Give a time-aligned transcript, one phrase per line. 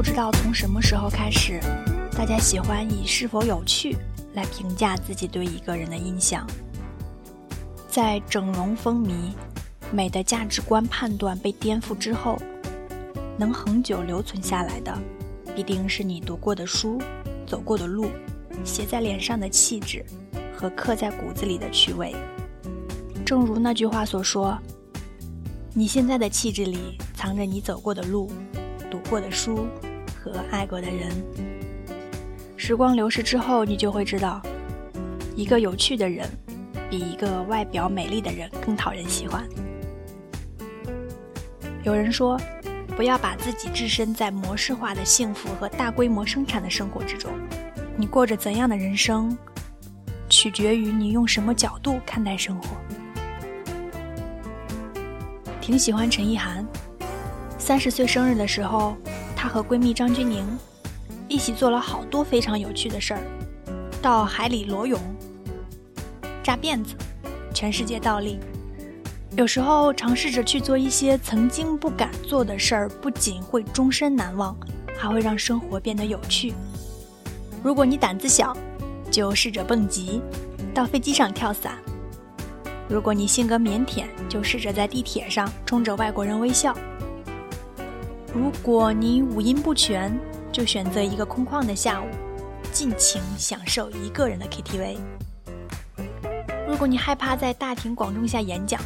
[0.00, 1.60] 不知道从什么时候开始，
[2.16, 3.94] 大家喜欢以是否有趣
[4.32, 6.46] 来评价自己对一个人的印象。
[7.86, 9.34] 在整容风靡、
[9.92, 12.38] 美的价值观判断被颠覆之后，
[13.36, 14.98] 能恒久留存下来的，
[15.54, 16.98] 必定是你读过的书、
[17.46, 18.08] 走过的路、
[18.64, 20.02] 写在脸上的气质
[20.56, 22.16] 和刻在骨子里的趣味。
[23.22, 24.58] 正如那句话所说
[25.76, 28.32] ：“你现在的气质里藏着你走过的路、
[28.90, 29.66] 读过的书
[30.22, 31.10] 和爱过的人。”
[32.56, 34.42] 时光流逝之后，你就会知道，
[35.34, 36.28] 一个有趣的人。
[36.90, 39.48] 比一个外表美丽的人更讨人喜欢。
[41.84, 42.36] 有人说，
[42.96, 47.30] 不要把自己置身在模式化的幸福和大规模生产的生活之中。
[47.96, 49.38] 你过着怎样的人生，
[50.28, 52.76] 取决于你用什么角度看待生活。
[55.60, 56.66] 挺喜欢陈意涵，
[57.56, 58.96] 三十岁生日的时候，
[59.42, 60.44] 她和闺蜜张钧甯
[61.26, 63.22] 一起做了好多非常有趣的事儿，
[64.02, 65.00] 到海里裸泳。
[66.42, 66.94] 扎辫子，
[67.54, 68.38] 全世界倒立。
[69.38, 74.54] 有时候尝试着去做一些曾经不敢做的事儿，不仅会终身难忘，
[74.94, 76.52] 还会让生活变得有趣。
[77.62, 78.54] 如果你胆子小，
[79.10, 80.20] 就试着蹦极，
[80.74, 81.72] 到飞机上跳伞；
[82.90, 86.74] 如果你性格腼腆，就试着在地铁上冲着外国人微笑；
[88.32, 90.16] 如果你五音不全，
[90.52, 92.06] 就选择一个空旷的下午，
[92.72, 94.96] 尽情享受一个人的 KTV。
[96.68, 98.80] 如果你害怕在大庭广众下演讲，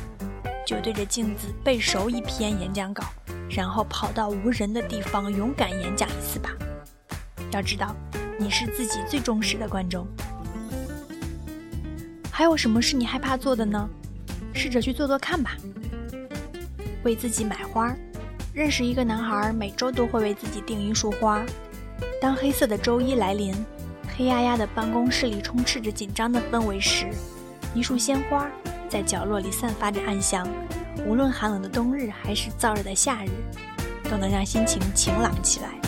[0.66, 3.04] 就对着镜子背熟一篇演讲稿，
[3.50, 6.50] 然后跑到无人的地方勇敢演讲一次吧。
[7.52, 7.94] 要知道，
[8.38, 10.06] 你是自己最忠实的观众。
[12.30, 13.86] 还有什么是你害怕做的呢？
[14.54, 15.54] 试着去做做看吧。
[17.04, 17.94] 为自己买花。
[18.54, 21.44] 认识一个男孩，每周都会为自己订一束花。
[22.20, 23.52] 当黑色的周一来临，
[24.16, 27.08] 黑压压的办公室里充斥着紧张的氛围时。
[27.74, 28.48] 一束鲜花
[28.88, 30.48] 在角落里散发着暗香，
[31.04, 33.28] 无论寒冷的冬日还是燥热的夏日，
[34.08, 35.83] 都能让心情晴朗起来。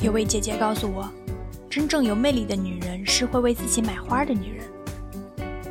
[0.00, 1.10] 有位姐姐告诉我，
[1.70, 4.66] 真正有魅力的女人是会为自己买花的女人。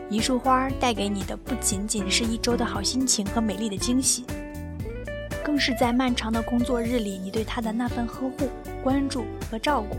[0.10, 4.26] 一束花带给你的不仅仅是一周的好心情和美丽的惊喜。
[5.44, 8.50] 更是在漫长的工作日里，你对她的那份呵护、
[8.84, 9.96] 关注和照顾，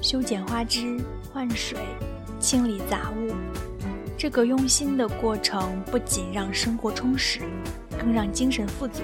[0.00, 0.98] 修剪花枝、
[1.32, 1.78] 换水、
[2.38, 3.34] 清理杂物，
[4.16, 7.40] 这个用心的过程不仅让生活充实，
[7.98, 9.02] 更让精神富足。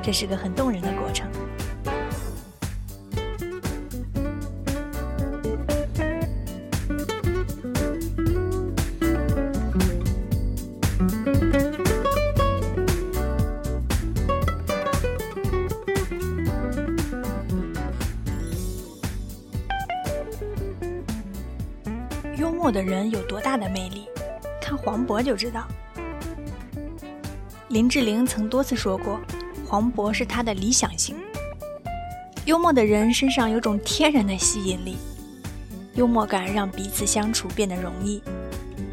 [0.00, 1.28] 这是个很动人的过程。
[22.80, 24.08] 的人有多大的魅力，
[24.58, 25.68] 看黄渤就知道。
[27.68, 29.20] 林志玲曾多次说过，
[29.66, 31.14] 黄渤是她的理想型。
[32.46, 34.96] 幽默的人身上有种天然的吸引力，
[35.92, 38.22] 幽默感让彼此相处变得容易。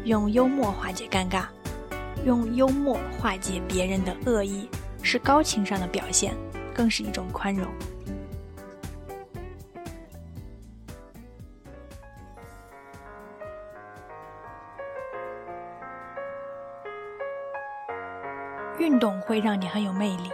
[0.04, 1.44] 用幽默化解尴尬，
[2.26, 4.68] 用幽默化解别人的恶意，
[5.00, 6.36] 是高情商的表现，
[6.74, 7.66] 更是一种宽容。
[18.98, 20.28] 运动会让你很有魅力。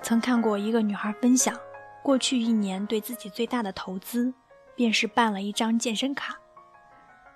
[0.00, 1.52] 曾看过一个女孩分享，
[2.00, 4.32] 过去一年对自己最大的投资，
[4.76, 6.38] 便是办了一张健身卡。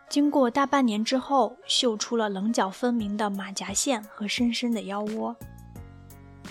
[0.09, 5.35] 经过大半年之后，秀出了棱角分明的马甲线和深深的腰窝，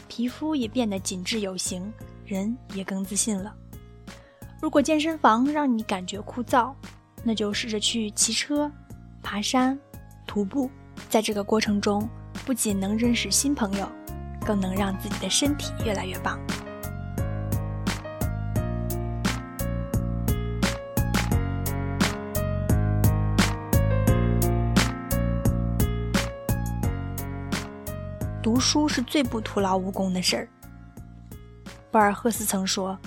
[0.10, 1.90] 皮肤也变得紧致有型，
[2.26, 3.56] 人也更自信了。
[4.62, 6.74] 如果健身房让你感觉枯燥，
[7.24, 8.70] 那就试着去骑车、
[9.24, 9.80] 爬山、
[10.28, 10.70] 徒步，
[11.10, 12.06] 在这个过程中。
[12.50, 13.88] 不仅能认识新朋友，
[14.44, 16.40] 更能让自己的身体越来越棒。
[28.42, 30.50] 读书是最不徒劳无功的事儿。
[31.92, 32.98] 博尔赫斯曾说：“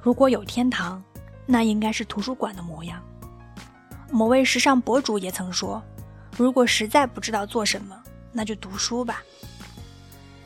[0.00, 1.04] 如果有天堂，
[1.44, 2.98] 那应该是图书馆的模样。”
[4.10, 5.82] 某位时尚博主也曾说
[6.38, 7.94] ：“如果实在不知道做什么。”
[8.38, 9.20] 那就读书吧，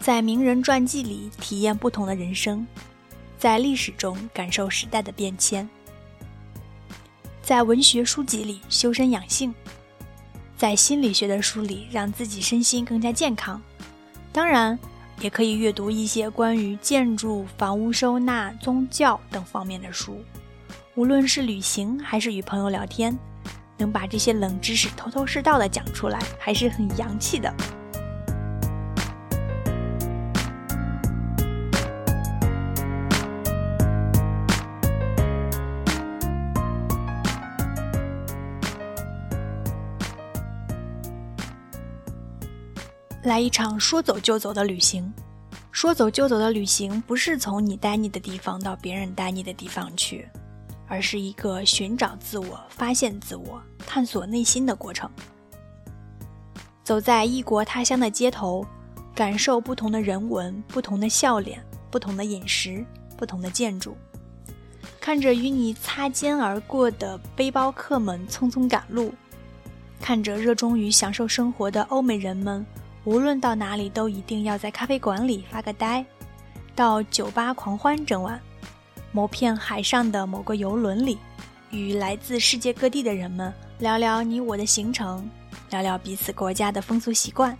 [0.00, 2.66] 在名人传记里体验不同的人生，
[3.38, 5.68] 在历史中感受时代的变迁。
[7.42, 9.54] 在文学书籍里修身养性，
[10.56, 13.60] 在心理学的书里让自己身心更加健康。
[14.32, 14.78] 当然，
[15.20, 20.24] 也可以阅读一些关于建筑、房屋收纳、宗教等方面的书。
[20.94, 23.14] 无论是旅行还是与朋友聊天，
[23.76, 27.54] 能把这些冷知识头头是道的讲出来，还是很洋气的。
[43.22, 45.12] 来一场说走就走的旅行。
[45.70, 50.28] 说走就走的旅行，不是从你待腻的地方到别人待腻的地方去，
[50.86, 55.10] 而是一个寻找自我、发现自我、探索内心的过程。
[56.84, 58.66] 走在异国他乡的街头，
[59.14, 62.84] 感受不同的人文、不同的笑脸、不同的饮食、
[63.16, 63.96] 不同的建筑，
[65.00, 69.14] 看着与你擦肩而过的背包客们匆匆赶路，
[70.00, 72.64] 看着热衷于享受生活的欧美人们。
[73.04, 76.04] 无论到哪里，都一定要在咖啡馆里发个呆，
[76.75, 78.40] 到酒吧狂欢整晚，
[79.10, 81.19] 某片海上的某个游轮里，
[81.70, 85.28] 与来自世界各地的人们聊聊你我的行程，
[85.70, 87.56] 聊聊彼此国家的风俗习惯，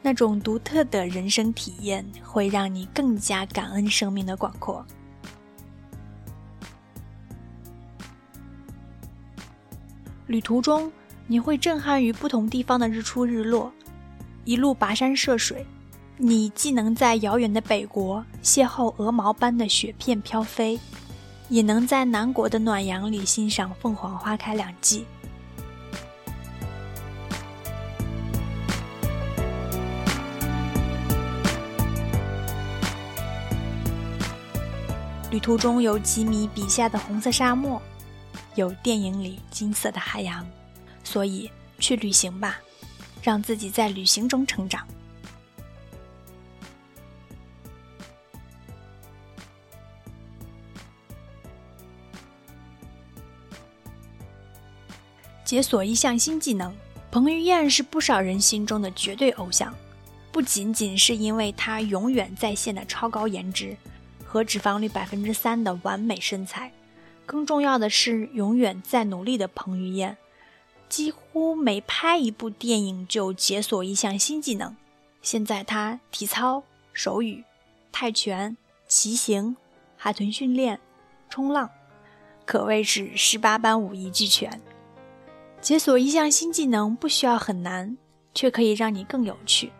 [0.00, 4.86] 那种独特的人生体验会让你更加感恩生命的广阔。
[10.28, 10.92] 旅途中，
[11.26, 13.72] 你会震撼于不同地方的日出日落。
[14.46, 15.66] 一路跋山涉水，
[16.16, 20.78] 你既能在遥远的北国邂逅鹅毛般的雪片飘飞，
[21.48, 25.04] 也能在南国的暖阳里欣赏凤凰花开两季。
[35.28, 37.82] 旅途中有吉米笔下的红色沙漠，
[38.54, 40.46] 有电影里金色的海洋，
[41.02, 41.50] 所以
[41.80, 42.60] 去旅行吧。
[43.22, 44.86] 让自己在旅行中成长。
[55.44, 56.74] 解锁一项新技能，
[57.08, 59.72] 彭于晏是不少人心中的绝对偶像，
[60.32, 63.76] 不仅仅是因为他永远在线的超高颜值
[64.24, 66.72] 和脂肪率百分之三的完美身材，
[67.24, 70.16] 更重要的是永远在努力的彭于晏。
[70.88, 74.74] 几乎每拍一部电影就解锁一项新技能。
[75.22, 76.62] 现在他体操、
[76.92, 77.44] 手语、
[77.90, 78.56] 泰拳、
[78.86, 79.56] 骑行、
[79.96, 80.78] 海豚训练、
[81.28, 81.68] 冲浪，
[82.44, 84.60] 可谓是十八般武艺俱全。
[85.60, 87.96] 解锁一项新技能不需要很难，
[88.32, 89.72] 却可以让你更有趣。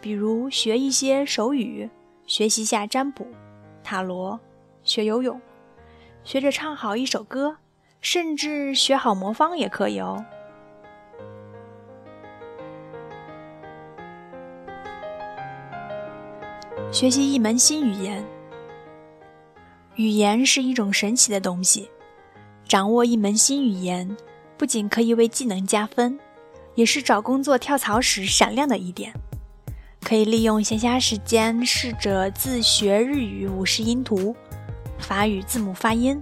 [0.00, 1.88] 比如学一些手语，
[2.26, 3.26] 学习下占卜、
[3.84, 4.40] 塔罗，
[4.82, 5.40] 学游泳，
[6.24, 7.56] 学着唱好一首歌。
[8.04, 10.22] 甚至学好魔方也可以哦。
[16.92, 18.22] 学习一门新语言，
[19.96, 21.90] 语言是一种神奇的东西。
[22.68, 24.14] 掌握一门新语言，
[24.58, 26.18] 不仅可以为技能加分，
[26.74, 29.14] 也是找工作跳槽时闪亮的一点。
[30.02, 34.36] 可以利用闲暇时间试着自学日语五十音图、
[34.98, 36.20] 法语字母发音。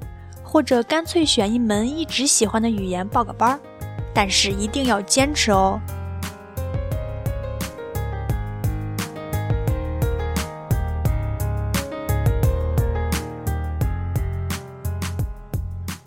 [0.52, 3.61] 或者干脆选一门一直喜欢的语言报个班儿，
[4.12, 5.80] 但是一定要坚持哦。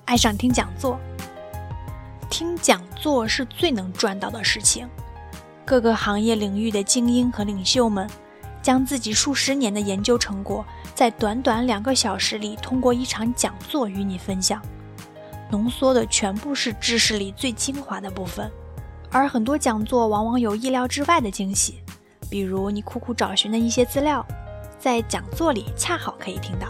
[0.06, 1.00] 爱上听讲座，
[2.30, 4.88] 听讲座是最能赚到的事情。
[5.66, 8.08] 各个行业领域的精英和领袖们，
[8.66, 10.66] 将自己数十年的研究成果。
[10.96, 14.60] 在短短两个小时里，通过一场讲座与你分享，
[15.52, 18.52] 浓缩的全部是知识里最精华的部分。
[19.12, 21.84] 而很多讲座往往有意料之外的惊喜，
[22.28, 24.26] 比如你苦苦找寻的一些资料，
[24.80, 26.68] 在讲座里恰好可以听到。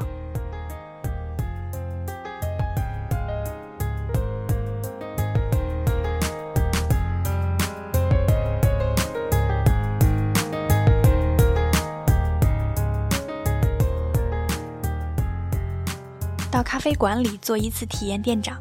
[16.56, 18.58] 到咖啡馆里做一次体验店长。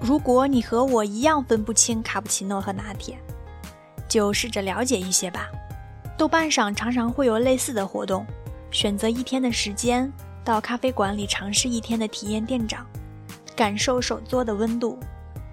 [0.00, 3.18] 如果你和我一样分不清卡布奇诺和拿铁，
[4.08, 5.48] 就试着了解一些吧。
[6.16, 8.24] 豆瓣上常常会有类似的活动，
[8.70, 10.08] 选择一天的时间
[10.44, 12.86] 到咖啡馆里尝试一天的体验店长，
[13.56, 14.96] 感受手做的温度，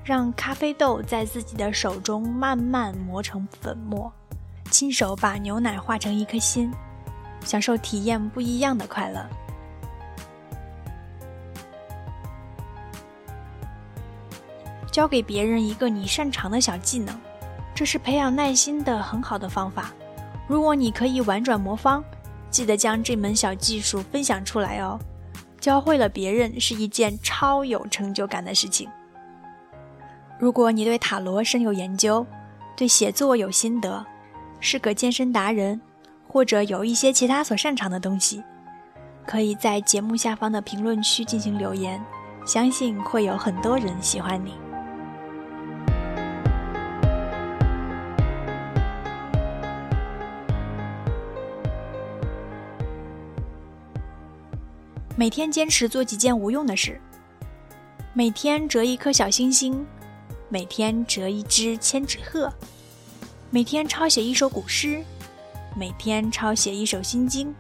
[0.03, 4.13] 让咖啡豆在自己的手中慢慢磨成粉末，
[4.69, 6.71] 亲手把牛奶化成一颗心，
[7.43, 9.27] 享受体验不一样的快乐。
[14.99, 17.17] 教给别人一个你擅长的小技能，
[17.73, 19.93] 这是培养耐心的很好的方法。
[20.45, 22.03] 如果你可以玩转魔方，
[22.49, 24.99] 记得将这门小技术分享出来哦。
[25.57, 28.89] 教会了别人是一件超有成就感的事情。
[30.37, 32.27] 如果你对塔罗深有研究，
[32.75, 34.05] 对写作有心得，
[34.59, 35.79] 是个健身达人，
[36.27, 38.43] 或者有一些其他所擅长的东西，
[39.25, 42.03] 可以在节目下方的评论区进行留言，
[42.45, 44.55] 相信会有很多人喜欢你。
[55.19, 56.97] 每天坚持做几件无用的事，
[58.13, 59.85] 每天折一颗小星星。
[60.47, 62.49] 每天折一只千纸鹤，
[63.49, 65.03] 每天抄写一首古诗，
[65.75, 67.53] 每天抄写一首心经，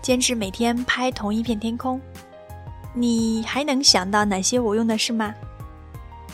[0.00, 2.00] 坚持每天拍同一片天空。
[2.94, 5.34] 你还能想到哪些无用的事吗？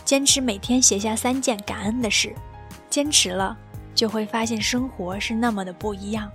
[0.04, 2.36] 坚持每天写下三件感恩的事，
[2.90, 3.56] 坚持了
[3.94, 6.30] 就会发现生活是那么的不一样。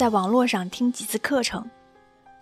[0.00, 1.68] 在网络上听几次课程。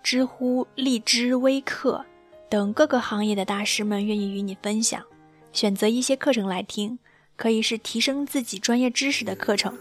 [0.01, 2.05] 知乎、荔枝、微课
[2.49, 5.03] 等各个行业的大师们愿意与你分享。
[5.51, 6.97] 选择一些课程来听，
[7.35, 9.77] 可以是提升自己专业知识的课程，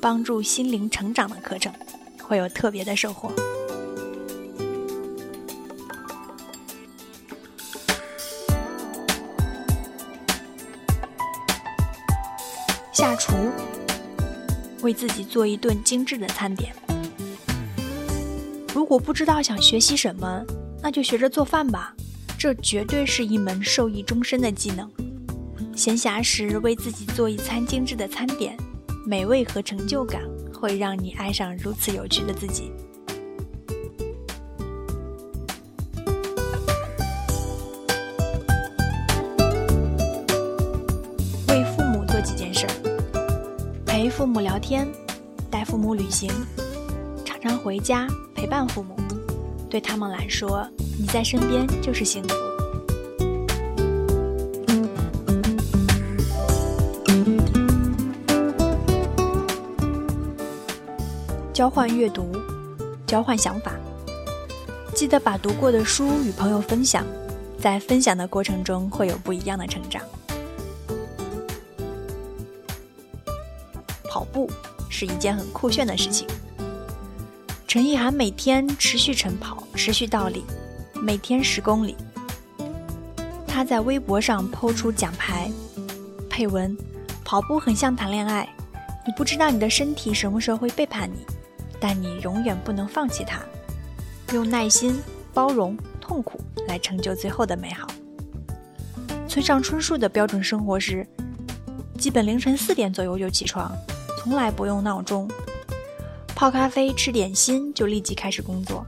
[0.00, 1.72] 帮助心灵成长的课程，
[2.22, 3.32] 会有特别的收获。
[12.92, 13.34] 下厨，
[14.82, 16.72] 为自己做一顿精致的餐点。
[18.88, 20.42] 我不知道想学习什么，
[20.82, 21.94] 那就学着做饭吧，
[22.38, 24.90] 这绝对是一门受益终身的技能。
[25.76, 28.56] 闲暇时为自己做一餐精致的餐点，
[29.04, 30.22] 美味和成就感
[30.54, 32.72] 会让你爱上如此有趣的自己。
[41.48, 42.66] 为父母做几件事：
[43.84, 44.88] 陪父母聊天，
[45.50, 46.30] 带父母旅行。
[47.48, 48.94] 常回家陪伴父母，
[49.70, 52.34] 对他们来说，你在身边就是幸福。
[61.54, 62.30] 交换阅读，
[63.06, 63.72] 交换想法，
[64.94, 67.02] 记得把读过的书与朋友分享，
[67.58, 70.02] 在分享的过程中会有不一样的成长。
[74.10, 74.50] 跑步
[74.90, 76.28] 是一件很酷炫的事情。
[77.68, 80.42] 陈意涵每天持续晨跑，持续倒立，
[80.94, 81.94] 每天十公里。
[83.46, 85.50] 他在微博上抛出奖牌，
[86.30, 86.74] 配文
[87.22, 88.48] ：“跑步很像谈恋爱，
[89.06, 91.26] 你不知道你的身体什么时候会背叛你，
[91.78, 93.38] 但你永远不能放弃它，
[94.32, 94.98] 用耐心、
[95.34, 97.86] 包容、痛苦来成就最后的美好。”
[99.28, 101.06] 村上春树的标准生活是：
[101.98, 103.70] 基本凌晨四点左右就起床，
[104.22, 105.28] 从来不用闹钟。
[106.38, 108.86] 泡咖啡，吃点心就立即开始工作，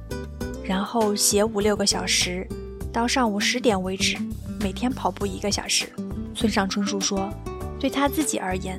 [0.62, 2.46] 然后写五六个小时，
[2.92, 4.16] 到上午十点为止。
[4.60, 5.92] 每天跑步一个小时。
[6.32, 7.28] 村上春树说，
[7.76, 8.78] 对他自己而言，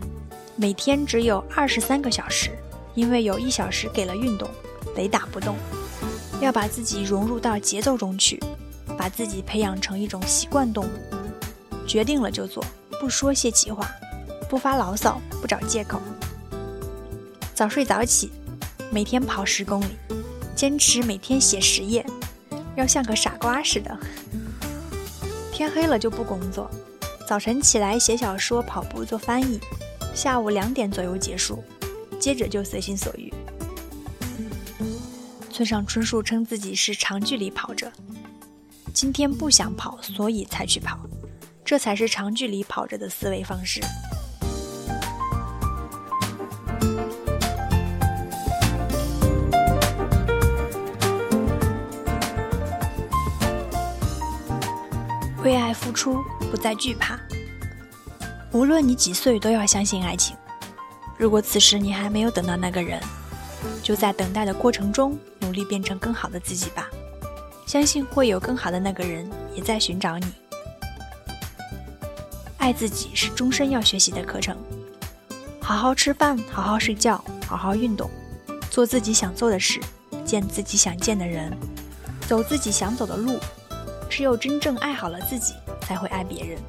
[0.56, 2.52] 每天只有二十三个小时，
[2.96, 4.50] 因为有一小时给了运动，
[4.96, 5.58] 雷打不动。
[6.40, 8.42] 要把自己融入到节奏中去，
[8.98, 11.86] 把自己培养成一种习惯动物。
[11.86, 12.64] 决定了就做，
[13.02, 13.92] 不说泄气话，
[14.50, 16.00] 不发牢骚，不找借口。
[17.54, 18.32] 早睡早起。
[18.94, 19.98] 每天跑十公里，
[20.54, 22.06] 坚持每天写十页，
[22.76, 23.98] 要像个傻瓜似的。
[25.54, 26.70] 天黑了就不工作，
[27.26, 29.62] 早晨起来写小说、跑步、做翻译，
[30.14, 31.64] 下午两点左右结束，
[32.20, 33.34] 接着就随心所欲。
[35.50, 37.90] 村上春树称自己是长距离跑者，
[38.94, 41.00] 今天不想跑，所以才去跑，
[41.64, 43.80] 这才是长距离跑者的思维方式。
[55.52, 57.20] 为爱付出，不再惧怕。
[58.54, 60.34] 无论你几岁，都要相信爱情。
[61.18, 63.02] 如果此时你还没有等到那个人，
[63.84, 66.88] 就在等待的过程中努力变成更好的自己吧。
[67.66, 70.26] 相信会有更好的那个人也在寻找你。
[72.58, 74.56] 爱自己是终身要学习的课程。
[75.60, 78.10] 好好吃饭，好好睡觉，好好运动，
[78.70, 79.82] 做自己想做的事，
[80.24, 81.52] 见自己想见的人，
[82.26, 83.38] 走自己想走的路。
[84.12, 86.60] 只有真正爱好了自己才会爱别人。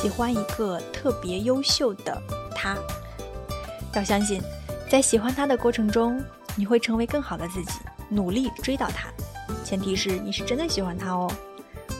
[0.00, 2.16] 喜欢一个特别优秀的
[2.54, 2.76] 他
[3.94, 4.40] 要相信
[4.88, 6.22] 在喜欢他的过程中
[6.54, 7.72] 你会成为更好的自己
[8.08, 9.08] 努力追到他。
[9.64, 11.28] 前提是你是真的喜欢他哦。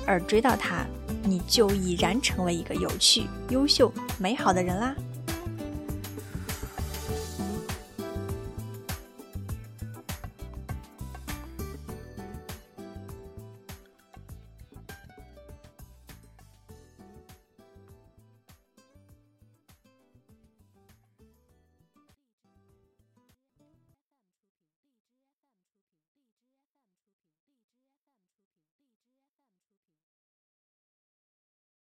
[0.08, 0.86] 而追到他
[1.22, 4.94] 你就已然成为一个有趣优秀美好的人啦。